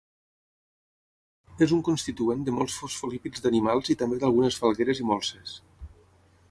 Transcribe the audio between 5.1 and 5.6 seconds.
molses.